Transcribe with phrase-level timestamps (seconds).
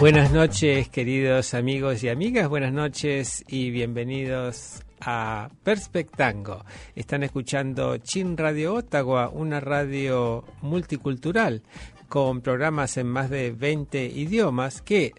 [0.00, 2.48] Buenas noches, queridos amigos y amigas.
[2.48, 6.64] Buenas noches y bienvenidos a Perspectango.
[6.96, 11.62] Están escuchando Chin Radio Ottawa, una radio multicultural
[12.08, 15.12] con programas en más de 20 idiomas que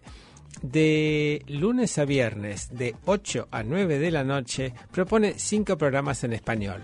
[0.63, 6.33] de lunes a viernes de 8 a 9 de la noche propone cinco programas en
[6.33, 6.81] español.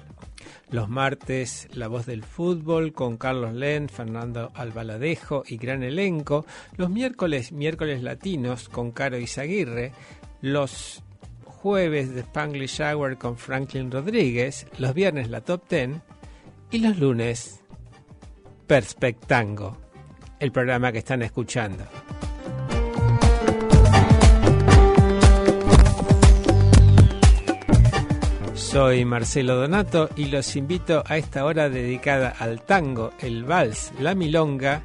[0.70, 6.46] Los martes, La Voz del Fútbol con Carlos Len, Fernando Albaladejo y gran elenco.
[6.76, 9.94] Los miércoles, miércoles latinos con Caro Izaguirre.
[10.42, 11.04] Los
[11.46, 14.68] jueves de Spanglish Hour con Franklin Rodríguez.
[14.78, 16.02] Los viernes, la Top Ten.
[16.70, 17.62] Y los lunes,
[18.68, 19.78] Perspectango,
[20.40, 21.86] el programa que están escuchando.
[28.68, 34.14] Soy Marcelo Donato y los invito a esta hora dedicada al tango, el vals, la
[34.14, 34.84] milonga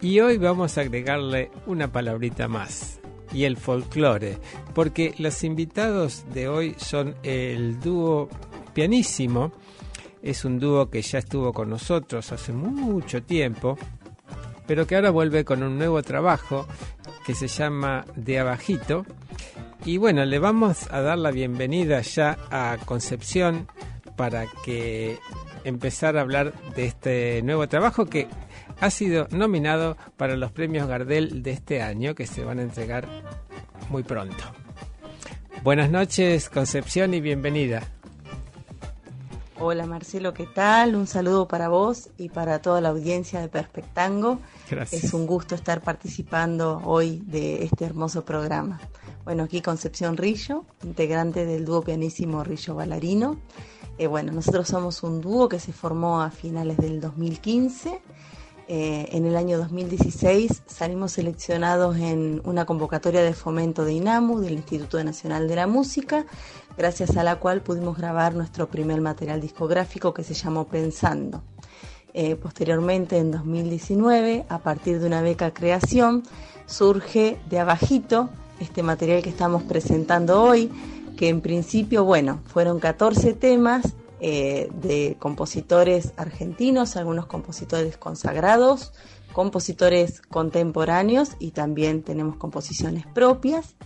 [0.00, 3.00] y hoy vamos a agregarle una palabrita más
[3.32, 4.38] y el folclore,
[4.76, 8.28] porque los invitados de hoy son el dúo
[8.72, 9.52] pianísimo,
[10.22, 13.76] es un dúo que ya estuvo con nosotros hace mucho tiempo,
[14.68, 16.68] pero que ahora vuelve con un nuevo trabajo
[17.26, 19.04] que se llama De Abajito
[19.84, 23.68] y bueno, le vamos a dar la bienvenida ya a Concepción
[24.16, 25.18] para que
[25.64, 28.28] empezar a hablar de este nuevo trabajo que
[28.80, 33.06] ha sido nominado para los premios Gardel de este año que se van a entregar
[33.90, 34.44] muy pronto.
[35.62, 37.95] Buenas noches Concepción y bienvenida.
[39.58, 40.94] Hola Marcelo, ¿qué tal?
[40.96, 44.38] Un saludo para vos y para toda la audiencia de Perspectango.
[44.70, 45.04] Gracias.
[45.04, 48.78] Es un gusto estar participando hoy de este hermoso programa.
[49.24, 53.40] Bueno, aquí Concepción Rillo, integrante del dúo pianísimo Rillo Ballarino.
[53.96, 58.02] Eh, bueno, nosotros somos un dúo que se formó a finales del 2015.
[58.68, 64.54] Eh, en el año 2016 salimos seleccionados en una convocatoria de fomento de INAMU, del
[64.54, 66.26] Instituto Nacional de la Música,
[66.76, 71.42] gracias a la cual pudimos grabar nuestro primer material discográfico que se llamó Pensando.
[72.14, 76.22] Eh, posteriormente, en 2019, a partir de una beca creación,
[76.66, 80.70] surge de abajito este material que estamos presentando hoy,
[81.16, 88.92] que en principio, bueno, fueron 14 temas eh, de compositores argentinos, algunos compositores consagrados,
[89.34, 93.76] compositores contemporáneos y también tenemos composiciones propias.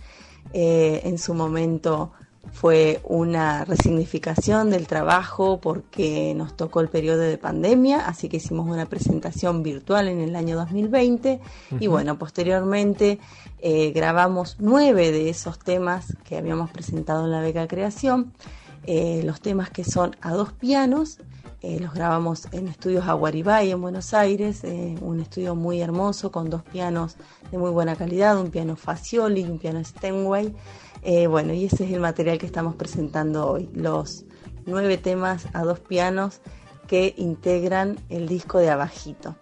[0.53, 2.13] Eh, en su momento
[2.51, 8.67] fue una resignificación del trabajo porque nos tocó el periodo de pandemia, así que hicimos
[8.67, 11.39] una presentación virtual en el año 2020
[11.79, 13.19] y bueno, posteriormente
[13.59, 18.33] eh, grabamos nueve de esos temas que habíamos presentado en la beca creación,
[18.85, 21.19] eh, los temas que son a dos pianos,
[21.61, 24.63] eh, los grabamos en estudios Aguaribay en Buenos Aires,
[24.99, 27.17] un estudio muy hermoso con dos pianos
[27.51, 30.55] de muy buena calidad, un piano Facioli y un piano Steinway.
[31.27, 34.25] Bueno, y ese es el material que estamos presentando hoy, los
[34.65, 36.41] nueve temas a dos pianos
[36.87, 39.35] que integran el disco de Abajito.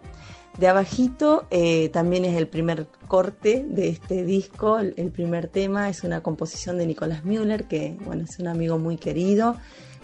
[0.59, 5.88] De abajito eh, también es el primer corte de este disco, el, el, primer tema
[5.88, 9.56] es una composición de Nicolás Müller, que bueno, es un amigo muy querido,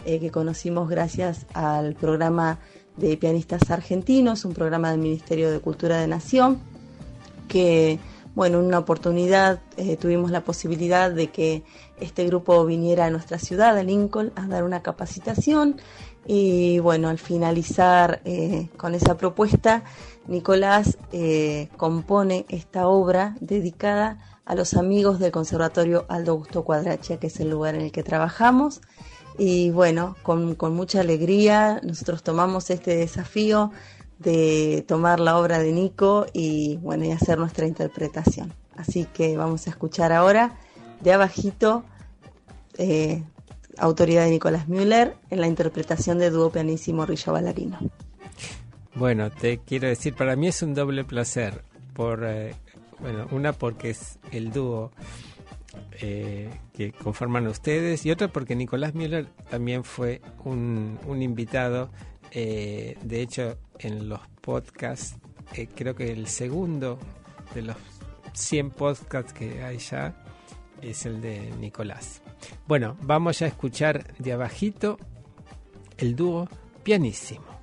[0.06, 2.60] eh, que conocimos gracias al programa
[2.96, 6.60] de pianistas argentinos, un programa del Ministerio de Cultura de Nación,
[7.50, 8.00] que
[8.36, 11.64] bueno, en una oportunidad eh, tuvimos la posibilidad de que
[12.00, 15.78] este grupo viniera a nuestra ciudad, a Lincoln, a dar una capacitación
[16.26, 19.84] y bueno, al finalizar eh, con esa propuesta,
[20.28, 27.28] Nicolás eh, compone esta obra dedicada a los amigos del Conservatorio Aldo Augusto Cuadracha, que
[27.28, 28.82] es el lugar en el que trabajamos.
[29.38, 33.72] Y bueno, con, con mucha alegría nosotros tomamos este desafío
[34.20, 38.54] de tomar la obra de Nico y bueno, y hacer nuestra interpretación.
[38.76, 40.58] Así que vamos a escuchar ahora
[41.02, 41.84] de abajito
[42.78, 43.24] eh,
[43.78, 47.80] autoridad de Nicolás Müller en la interpretación de dúo pianísimo Rillo Ballarino.
[48.96, 51.64] Bueno, te quiero decir, para mí es un doble placer.
[51.94, 52.56] Por, eh,
[53.00, 54.92] bueno, una porque es el dúo
[56.02, 61.90] eh, que conforman ustedes y otra porque Nicolás Müller también fue un, un invitado.
[62.38, 65.16] Eh, de hecho, en los podcasts,
[65.54, 67.00] eh, creo que el segundo
[67.54, 67.78] de los
[68.34, 70.14] 100 podcasts que hay ya
[70.82, 72.22] es el de Nicolás.
[72.68, 74.98] Bueno, vamos a escuchar de abajito
[75.98, 76.50] el dúo
[76.84, 77.55] pianísimo.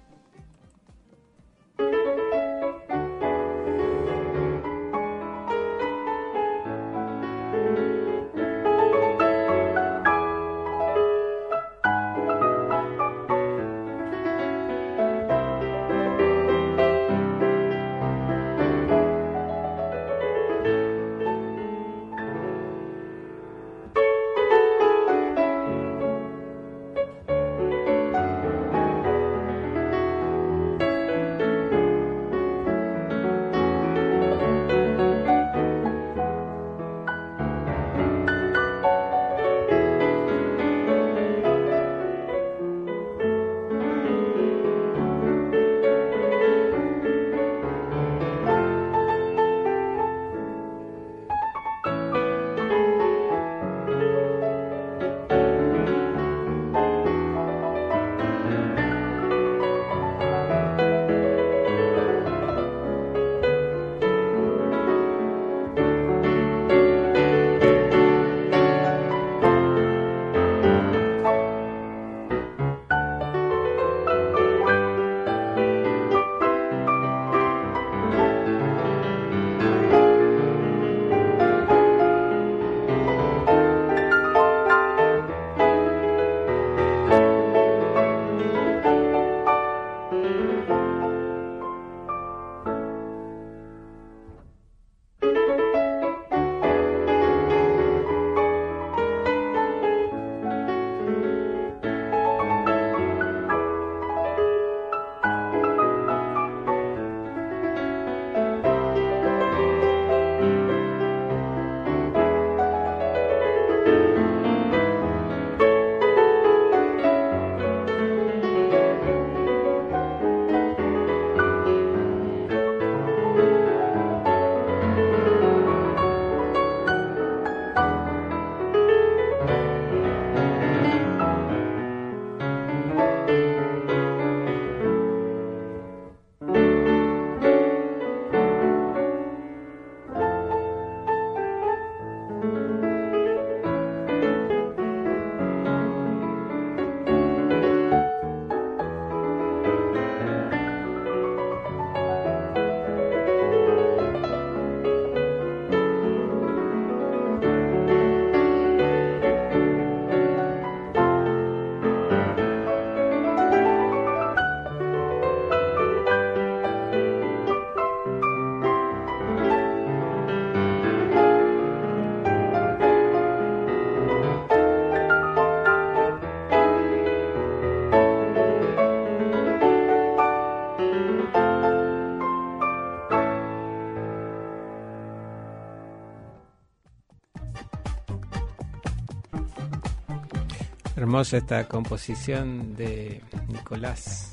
[191.22, 194.32] Hermosa esta composición de Nicolás.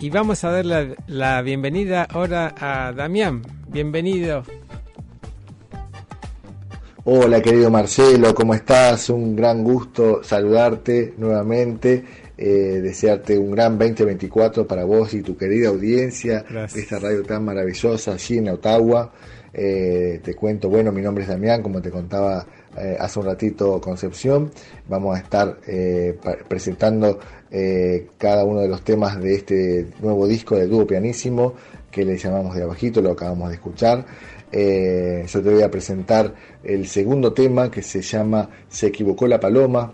[0.00, 3.42] Y vamos a dar la, la bienvenida ahora a Damián.
[3.68, 4.42] Bienvenido.
[7.04, 9.10] Hola querido Marcelo, ¿cómo estás?
[9.10, 12.06] Un gran gusto saludarte nuevamente,
[12.38, 16.72] eh, desearte un gran 2024 para vos y tu querida audiencia Gracias.
[16.72, 19.12] de esta radio tan maravillosa allí en Ottawa.
[19.52, 22.46] Eh, te cuento, bueno, mi nombre es Damián, como te contaba
[22.76, 24.50] eh, hace un ratito Concepción.
[24.88, 27.18] Vamos a estar eh, presentando
[27.50, 31.54] eh, cada uno de los temas de este nuevo disco de dúo pianísimo
[31.90, 34.06] que le llamamos de abajito, lo acabamos de escuchar.
[34.52, 39.92] Yo te voy a presentar el segundo tema que se llama Se equivocó la paloma.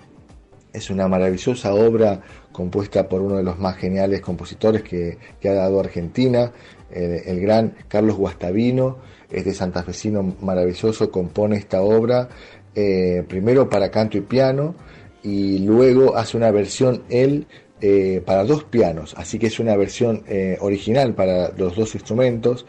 [0.73, 2.21] Es una maravillosa obra
[2.57, 6.51] compuesta por uno de los más geniales compositores que, ha dado Argentina,
[6.91, 8.97] eh, el gran Carlos Guastavino,
[9.31, 12.31] este santafesino maravilloso, compone esta obra
[12.79, 14.75] eh, primero para canto y piano
[15.23, 17.47] y luego hace una versión él
[17.81, 22.67] eh, para dos pianos, así que es una versión eh, original para los dos instrumentos.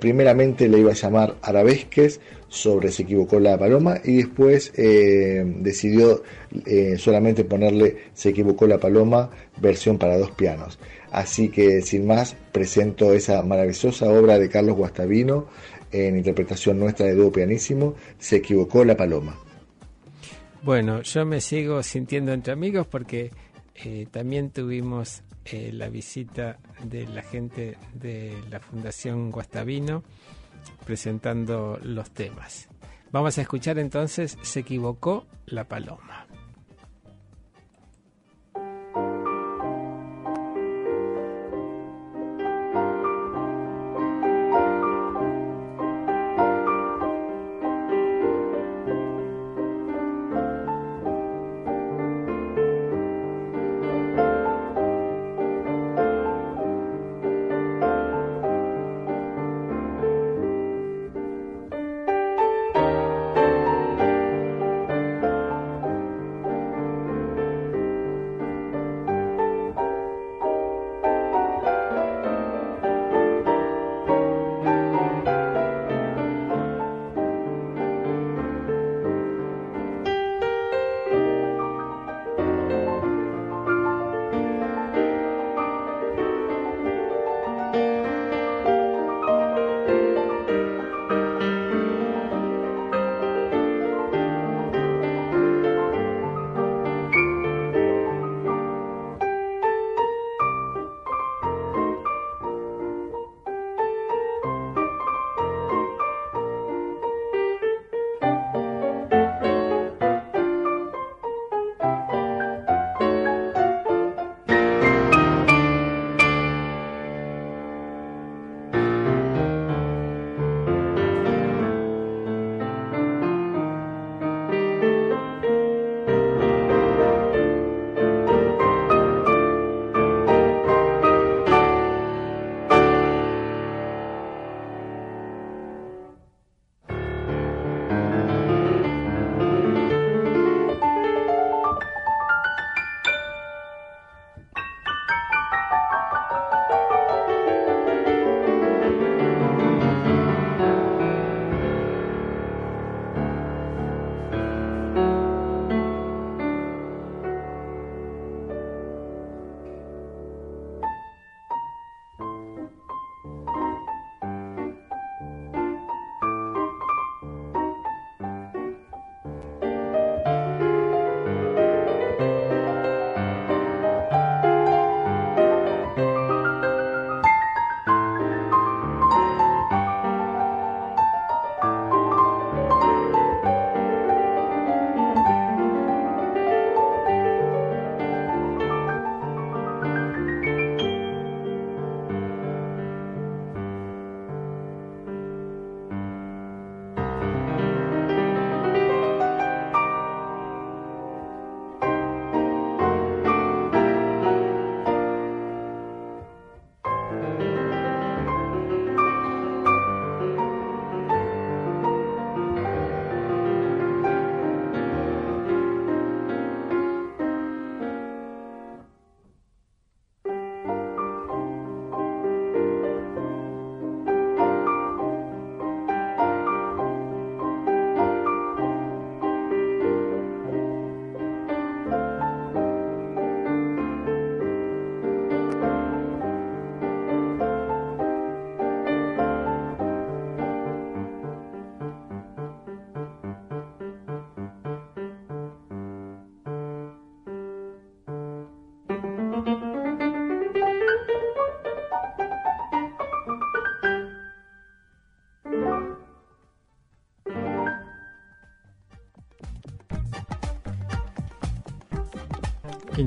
[0.00, 6.22] Primeramente le iba a llamar Arabesques sobre Se equivocó la paloma y después decidió
[6.96, 9.30] solamente ponerle Se equivocó la paloma
[9.60, 10.78] versión para dos pianos.
[11.12, 15.46] Así que sin más presento esa maravillosa obra de Carlos Guastavino
[15.92, 19.36] en interpretación nuestra de dúo pianísimo, Se equivocó la paloma.
[20.62, 23.30] Bueno, yo me sigo sintiendo entre amigos porque
[23.74, 30.02] eh, también tuvimos eh, la visita de la gente de la Fundación Guastavino
[30.84, 32.68] presentando los temas.
[33.10, 36.27] Vamos a escuchar entonces Se equivocó la paloma.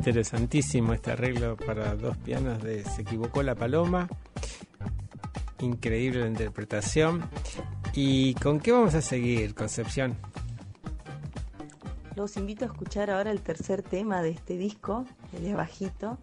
[0.02, 4.10] Interesantísimo este arreglo para dos pianos de Se equivocó la paloma.
[5.60, 7.22] Increíble la interpretación.
[7.94, 10.18] ¿Y con qué vamos a seguir, Concepción?
[12.16, 15.06] Los invito a escuchar ahora el tercer tema de este disco,
[15.38, 16.18] el de bajito.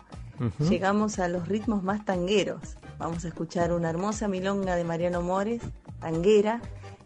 [0.58, 2.78] Llegamos a los ritmos más tangueros.
[2.98, 5.62] Vamos a escuchar una hermosa milonga de Mariano Mores,
[6.00, 6.60] tanguera.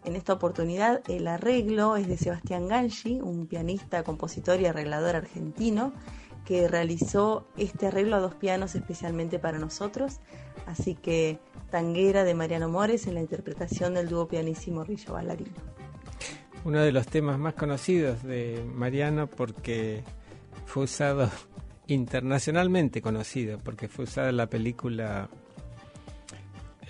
[0.07, 5.93] En esta oportunidad el arreglo es de Sebastián Gangi, un pianista, compositor y arreglador argentino
[6.44, 10.20] que realizó este arreglo a dos pianos especialmente para nosotros.
[10.66, 11.38] Así que
[11.70, 15.56] Tanguera de Mariano Mores en la interpretación del dúo pianísimo Rillo Ballarino.
[16.64, 20.04] Uno de los temas más conocidos de Mariano porque
[20.66, 21.30] fue usado
[21.87, 25.28] internacionalmente conocido, porque fue usado en la película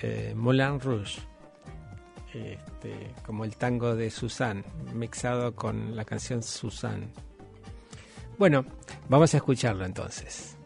[0.03, 1.21] eh, Moulin Rouge.
[2.35, 7.13] este, como el tango de Susan, mixado con la canción Susan.
[8.39, 8.65] Bueno,
[9.09, 10.57] vamos a escucharlo entonces.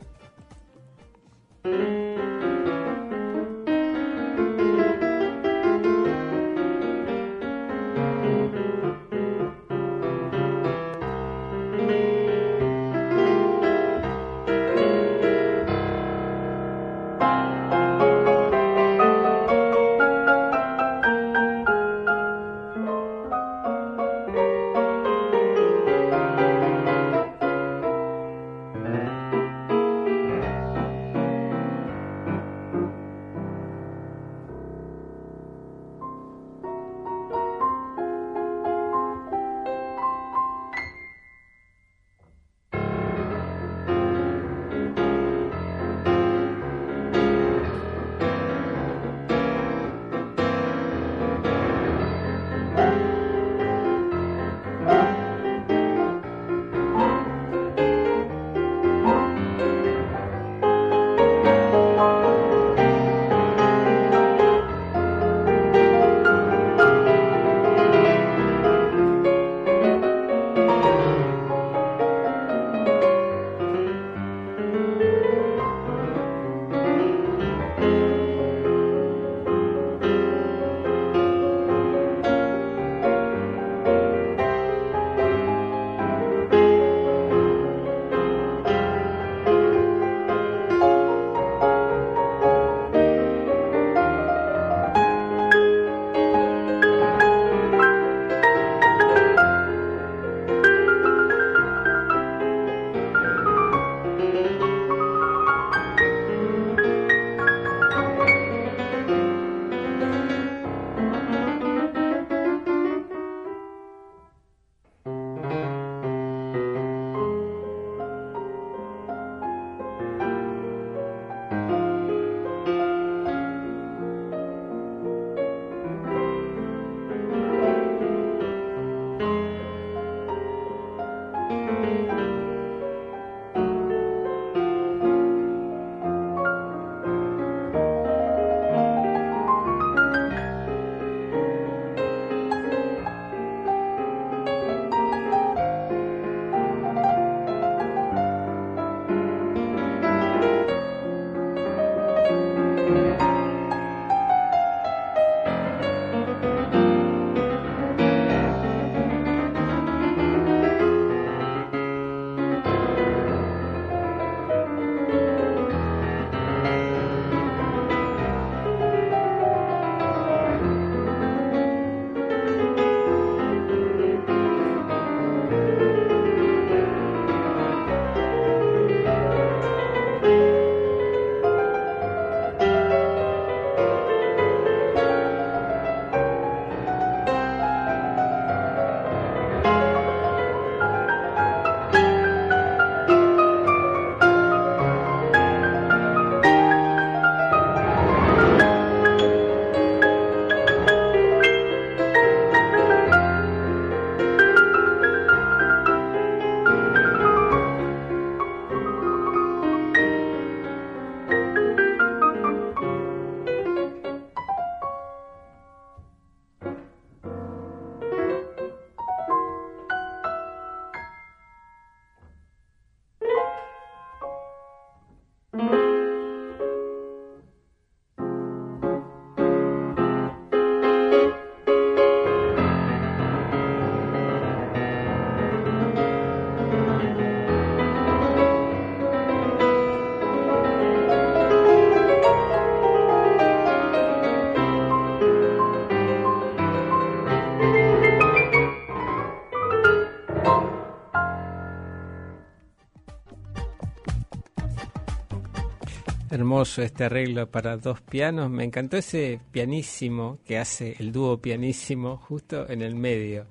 [256.57, 258.49] Hermoso este arreglo para dos pianos.
[258.49, 263.45] Me encantó ese pianísimo que hace el dúo pianísimo justo en el medio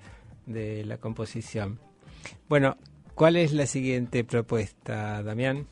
[0.47, 1.77] de la composición.
[2.49, 2.77] Bueno,
[3.13, 5.67] ¿cuál es la siguiente propuesta, Damián?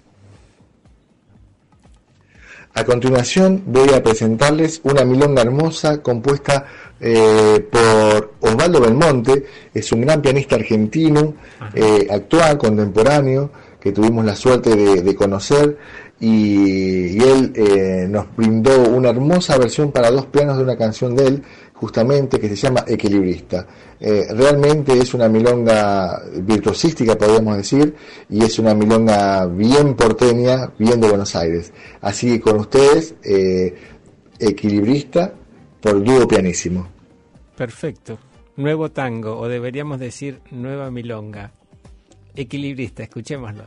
[2.76, 6.67] A continuación voy a presentarles una milonga hermosa compuesta
[7.00, 9.43] eh, por Osvaldo Belmonte,
[9.74, 11.34] es un gran pianista argentino,
[11.74, 15.78] eh, actual, contemporáneo, que tuvimos la suerte de conocer
[16.19, 21.28] y, él eh, nos brindó una hermosa versión para dos pianos de una canción de
[21.28, 23.67] él, justamente que se llama Equilibrista.
[23.99, 27.95] Eh, realmente es una milonga virtuosística, podríamos decir,
[28.30, 31.73] y es una milonga bien porteña, bien de Buenos Aires.
[32.02, 33.76] Así que con ustedes, eh,
[34.39, 35.34] Equilibrista
[35.82, 36.88] por dúo pianísimo.
[37.58, 38.17] Perfecto.
[38.56, 41.52] Nuevo tango, o deberíamos decir nueva milonga.
[42.36, 43.65] Equilibrista, escuchémoslo.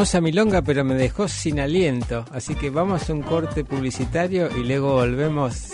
[0.00, 2.24] Hermosa milonga, pero me dejó sin aliento.
[2.32, 5.72] Así que vamos a un corte publicitario y luego volvemos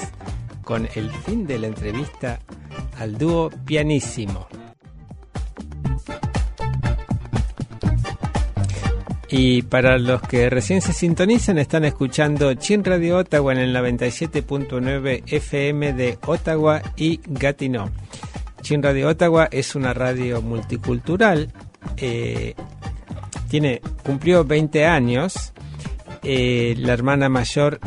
[0.65, 2.41] con el fin de la entrevista
[2.99, 4.49] al dúo pianísimo.
[9.29, 15.23] Y para los que recién se sintonizan, están escuchando Chin Radio Ottawa en el 97.9
[15.25, 17.91] FM de Ottawa y Gatineau.
[18.61, 21.53] Chin Radio Ottawa es una radio multicultural.
[21.97, 22.57] Eh,
[23.49, 25.53] tiene cumplió 20 años.
[26.23, 27.81] Eh, la hermana mayor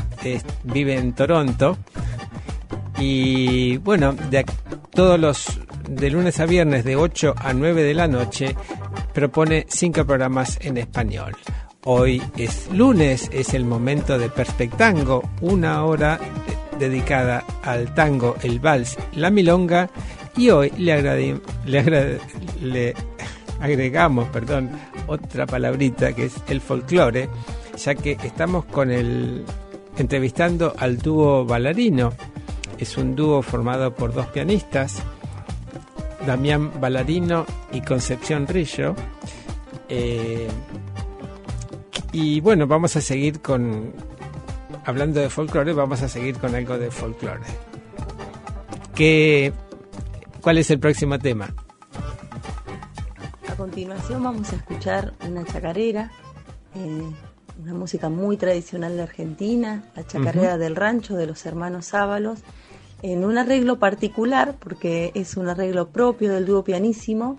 [0.64, 1.78] vive en Toronto.
[2.98, 4.46] Y bueno, de,
[4.92, 8.56] todos los de lunes a viernes de 8 a 9 de la noche
[9.14, 11.36] propone cinco programas en español.
[11.86, 16.20] Hoy es lunes, es el momento de Perspectango, una hora
[16.78, 19.90] dedicada al tango, el vals, la milonga
[20.38, 21.02] y hoy le,
[21.66, 22.20] le,
[22.62, 22.96] le
[23.60, 24.70] agregamos, perdón,
[25.08, 27.30] otra palabrita que es el folclore,
[27.78, 29.46] ya que estamos con el
[29.98, 32.14] entrevistando al dúo Ballarino.
[32.78, 35.02] Es un dúo formado por dos pianistas,
[36.26, 38.96] Damián Ballarino y Concepción Rillo.
[39.90, 40.48] Eh,
[42.12, 43.92] y bueno, vamos a seguir con,
[44.86, 47.44] hablando de folclore, vamos a seguir con algo de folclore.
[48.96, 49.52] Que
[50.42, 51.54] ¿Cuál es el próximo tema?
[53.60, 56.12] A continuación vamos a escuchar una chacarera,
[56.76, 57.04] eh,
[57.62, 62.40] una música muy tradicional de Argentina, la chacarera del rancho de los hermanos Ábalos,
[63.02, 67.38] en un arreglo particular, porque es un arreglo propio del dúo pianísimo,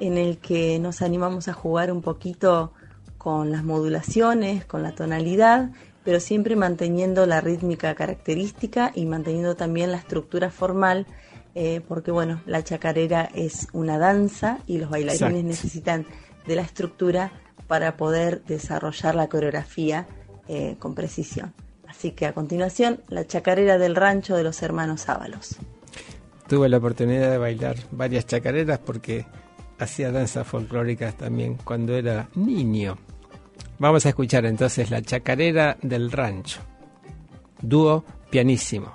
[0.00, 2.72] en el que nos animamos a jugar un poquito
[3.18, 9.92] con las modulaciones, con la tonalidad, pero siempre manteniendo la rítmica característica y manteniendo también
[9.92, 11.06] la estructura formal,
[11.54, 16.06] eh, porque bueno, la chacarera es una danza y los bailarines necesitan
[16.46, 17.32] de la estructura
[17.66, 20.06] para poder desarrollar la coreografía
[20.48, 21.52] eh, con precisión.
[21.86, 25.56] Así que a continuación, la chacarera del rancho de los hermanos Ábalos.
[26.46, 29.26] Tuve la oportunidad de bailar varias chacareras porque
[29.78, 32.96] hacía danzas folclóricas también cuando era niño.
[33.78, 36.60] Vamos a escuchar entonces la chacarera del rancho.
[37.60, 38.92] Dúo pianísimo.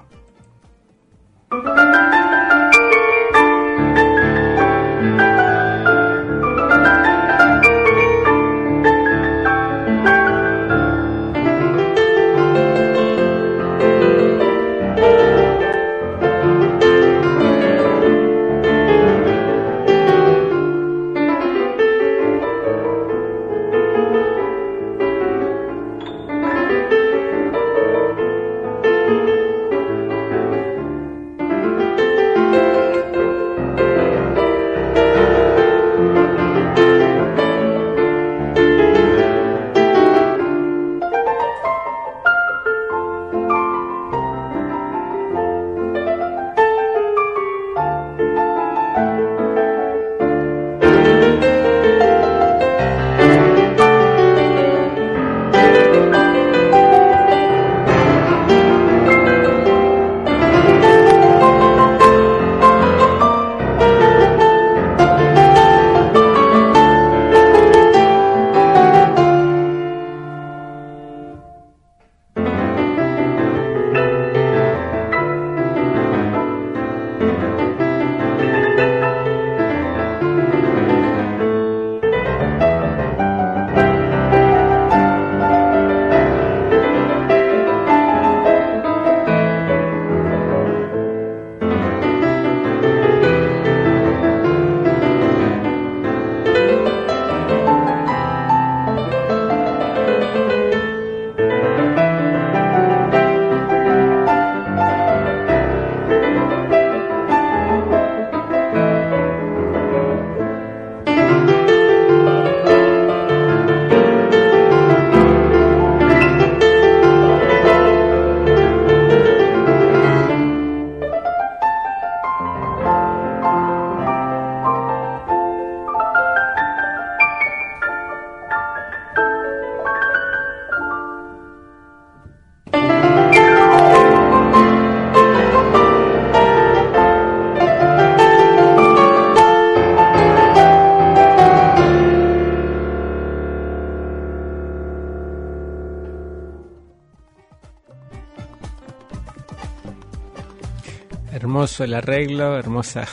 [151.80, 153.08] El arreglo, hermosa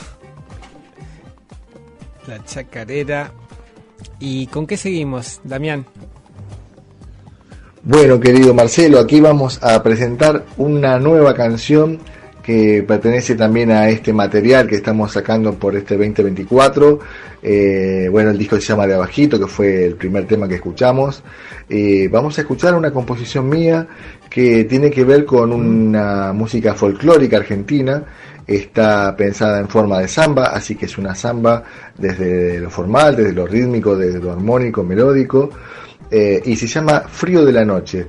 [2.27, 3.31] la chacarera.
[4.19, 5.85] ¿Y con qué seguimos, Damián?
[7.83, 11.99] Bueno, querido Marcelo, aquí vamos a presentar una nueva canción
[12.43, 16.99] que pertenece también a este material que estamos sacando por este 2024.
[17.43, 21.23] Eh, bueno, el disco se llama De Abajito, que fue el primer tema que escuchamos.
[21.69, 23.87] Eh, vamos a escuchar una composición mía
[24.29, 28.03] que tiene que ver con una música folclórica argentina.
[28.45, 31.63] Está pensada en forma de samba, así que es una samba
[31.97, 35.49] desde lo formal, desde lo rítmico, desde lo armónico, melódico.
[36.09, 38.07] Eh, y se llama Frío de la Noche.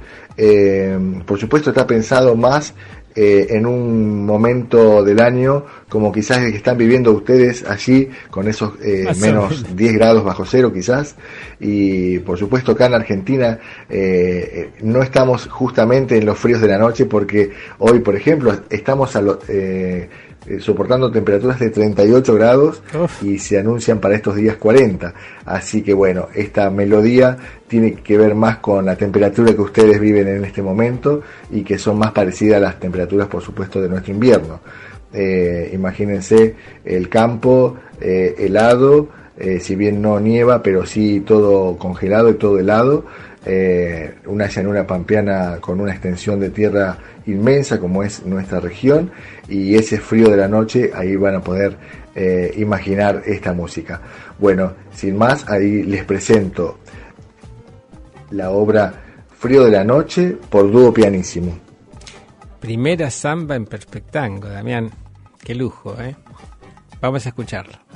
[1.27, 2.75] por supuesto está pensado más
[3.15, 8.49] eh, en un momento del año como quizás el que están viviendo ustedes allí con
[8.49, 11.17] esos eh, menos 10 grados bajo cero quizás.
[11.61, 13.59] Y por supuesto acá en Argentina
[13.91, 19.15] eh, no estamos justamente en los fríos de la noche porque hoy por ejemplo estamos
[19.17, 19.39] a lo,
[20.45, 22.83] eh, soportando temperaturas de 38 grados
[23.23, 25.15] y se anuncian para estos días 40.
[25.45, 27.37] Así que bueno, esta melodía
[27.69, 31.79] tiene que ver más con la temperatura que ustedes viven en este momento y que
[31.79, 34.61] son más parecidas a las temperaturas, por supuesto, de nuestro invierno.
[35.13, 39.09] Eh, imagínense el campo eh, helado,
[39.61, 43.05] si bien no nieva, pero sí todo congelado y todo helado.
[44.27, 46.97] una llanura pampeana con una extensión de tierra
[47.27, 49.11] inmensa como es nuestra región
[49.49, 51.77] y ese frío de la noche ahí van a poder
[52.15, 54.01] eh, imaginar esta música.
[54.39, 56.79] Bueno, sin más, ahí les presento
[58.31, 58.93] la obra
[59.39, 61.59] Frío de la Noche por dúo pianísimo.
[62.61, 64.91] Primera samba en Perspectango, Damián.
[65.43, 66.15] Qué lujo, ¿eh?
[67.01, 67.92] Vamos a escucharlo.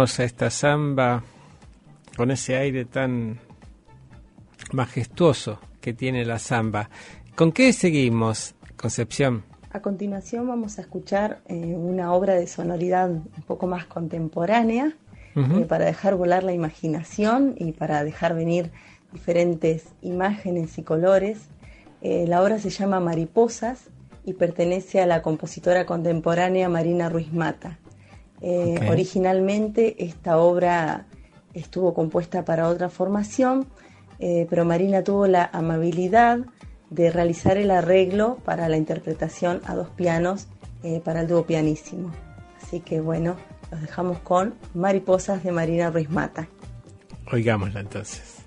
[0.00, 1.22] Hermosa esta samba,
[2.16, 3.38] con ese aire tan
[4.72, 6.88] majestuoso que tiene la samba.
[7.34, 9.44] ¿Con qué seguimos, Concepción?
[9.70, 14.96] A continuación vamos a escuchar eh, una obra de sonoridad un poco más contemporánea
[15.36, 18.70] eh, para dejar volar la imaginación y para dejar venir
[19.12, 21.48] diferentes imágenes y colores.
[22.00, 23.90] Eh, la obra se llama Mariposas
[24.24, 27.76] y pertenece a la compositora contemporánea Marina Ruiz Mata.
[28.42, 31.06] Eh, originalmente esta obra
[31.52, 33.66] estuvo compuesta para otra formación,
[34.18, 36.40] eh, pero Marina tuvo la amabilidad
[36.90, 40.48] de realizar el arreglo para la interpretación a dos pianos
[40.82, 42.10] eh, para el dúo pianísimo.
[42.62, 43.36] Así que bueno,
[43.70, 46.48] los dejamos con Mariposas de Marina Ruiz Mata.
[47.32, 48.39] Oigámosla entonces.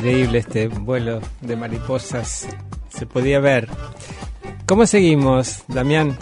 [0.00, 2.46] Increíble este vuelo de mariposas.
[2.88, 3.68] Se podía ver.
[4.64, 6.16] ¿Cómo seguimos, Damián?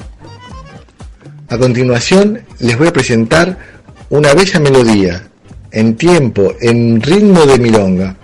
[1.49, 3.57] A continuación les voy a presentar
[4.11, 5.29] una bella melodía
[5.71, 8.17] en tiempo, en ritmo de milonga.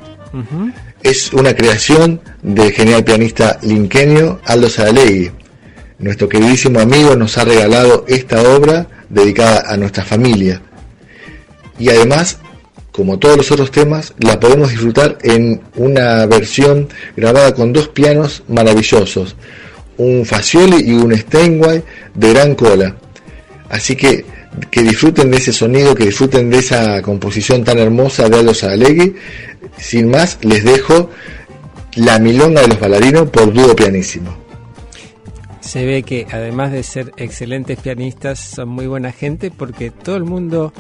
[1.05, 5.31] Es una creación del genial pianista linqueño Aldo Sadalegui.
[6.01, 10.61] Nuestro queridísimo amigo nos ha regalado esta obra dedicada a nuestra familia.
[11.79, 12.41] Y además
[12.95, 18.45] como todos los otros temas, la podemos disfrutar en una versión grabada con dos pianos
[18.47, 19.35] maravillosos,
[19.97, 21.83] un Facioli y un Steinway
[22.15, 22.95] de gran cola.
[23.69, 24.25] Así que
[24.71, 29.17] que disfruten de ese sonido, que disfruten de esa composición tan hermosa de Aldo Sadalegui.
[29.77, 31.11] Sin más, les dejo
[31.97, 34.37] La Milonga de los Balarinos por dúo pianísimo.
[35.59, 40.23] Se ve que además de ser excelentes pianistas, son muy buena gente porque todo el
[40.23, 40.73] mundo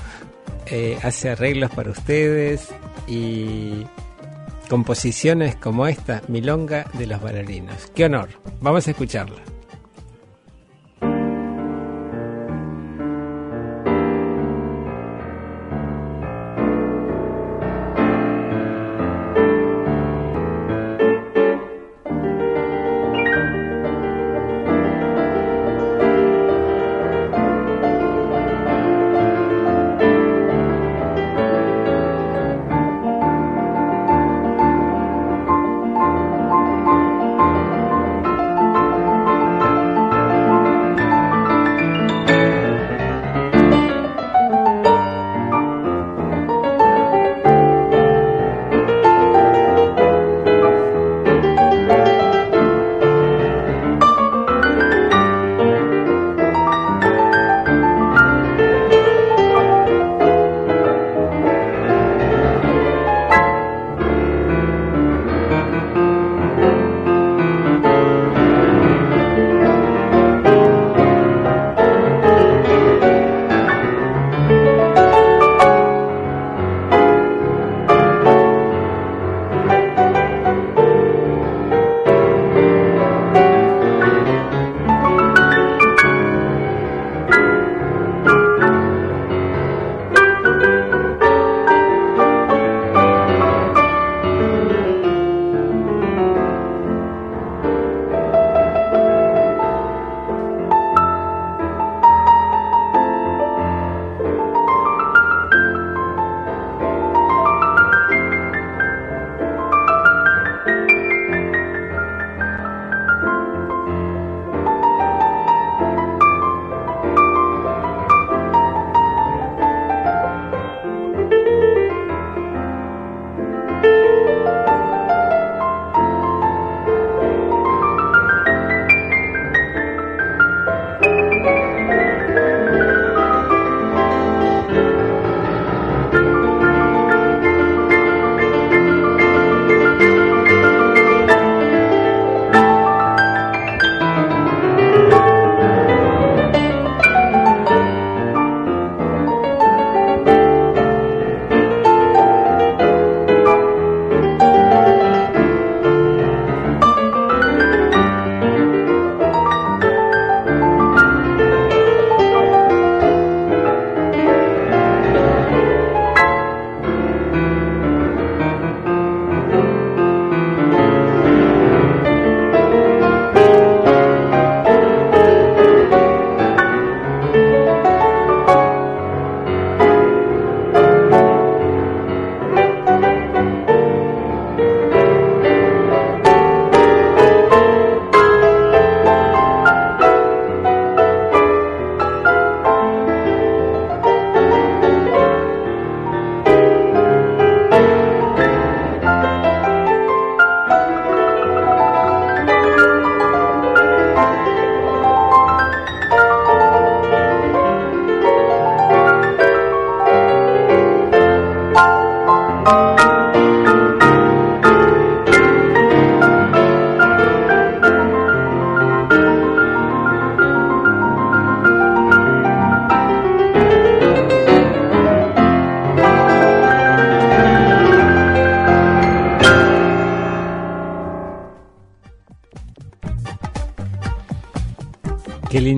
[0.66, 2.68] eh, hace arreglos para ustedes
[3.06, 3.86] y
[4.68, 7.90] composiciones como esta, Milonga de los Bailarinos.
[7.94, 8.28] ¡Qué honor!
[8.60, 9.53] Vamos a escucharla.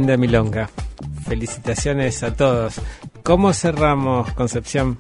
[0.07, 0.71] Linda milonga.
[1.27, 2.81] Felicitaciones a todos.
[3.25, 4.99] ¿Cómo cerramos, Concepción?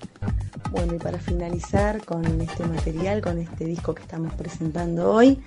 [0.72, 5.38] Bueno, y para finalizar con este material, con este disco que estamos presentando hoy,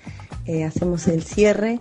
[0.46, 1.78] eh, hacemos el cierre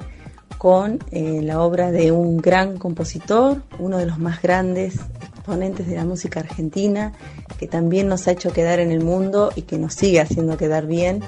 [0.58, 5.96] con eh, la obra de un gran compositor, uno de los más grandes exponentes de
[5.96, 7.14] la música argentina,
[7.58, 10.86] que también nos ha hecho quedar en el mundo y que nos sigue haciendo quedar
[10.86, 11.22] bien,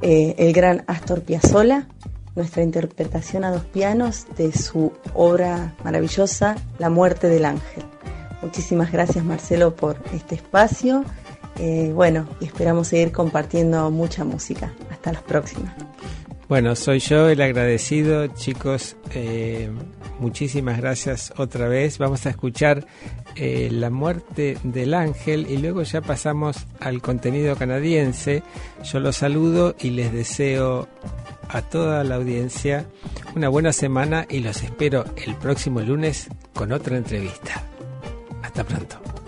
[0.00, 1.88] eh, el gran Astor Piazzolla,
[2.34, 7.84] nuestra interpretación a dos pianos de su obra maravillosa, La muerte del ángel.
[8.42, 11.04] Muchísimas gracias Marcelo por este espacio.
[11.58, 14.72] Eh, bueno, y esperamos seguir compartiendo mucha música.
[14.90, 15.74] Hasta las próximas.
[16.48, 18.96] Bueno, soy yo el agradecido, chicos.
[19.14, 19.70] Eh,
[20.18, 21.98] muchísimas gracias otra vez.
[21.98, 22.86] Vamos a escuchar
[23.34, 28.42] eh, La muerte del ángel y luego ya pasamos al contenido canadiense.
[28.82, 30.86] Yo los saludo y les deseo
[31.48, 32.86] a toda la audiencia
[33.34, 37.62] una buena semana y los espero el próximo lunes con otra entrevista.
[38.42, 39.23] Hasta pronto.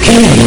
[0.00, 0.37] okay.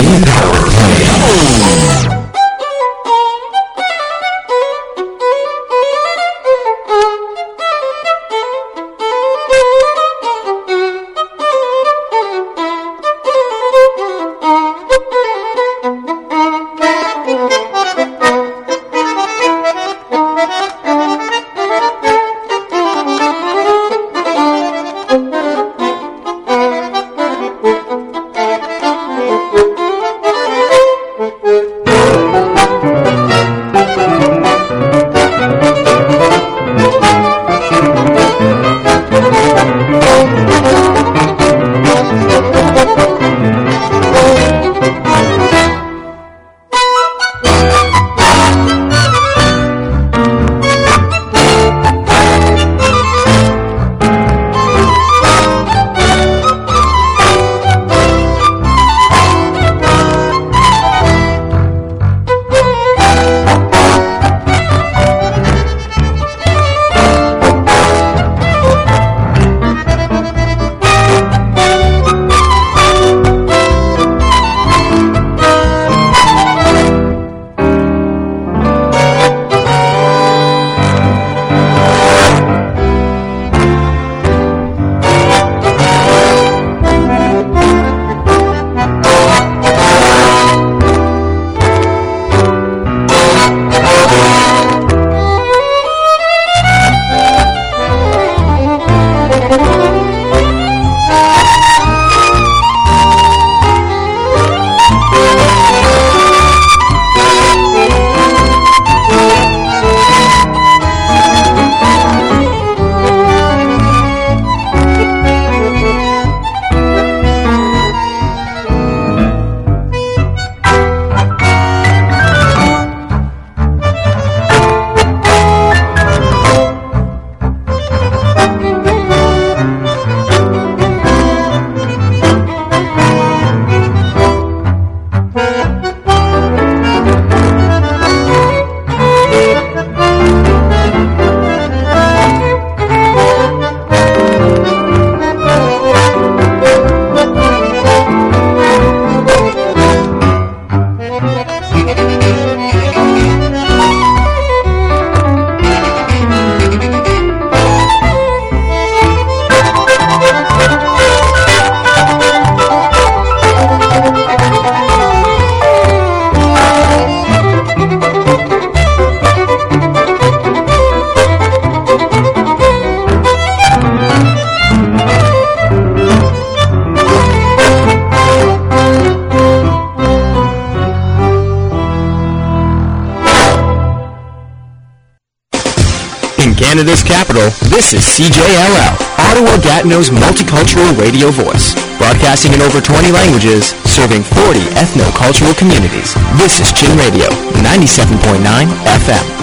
[188.11, 188.93] CJLL,
[189.31, 191.73] Ottawa Gatineau's multicultural radio voice.
[191.97, 196.13] Broadcasting in over 20 languages, serving 40 ethno-cultural communities.
[196.35, 197.29] This is Chin Radio,
[197.63, 199.40] 97.9 FM.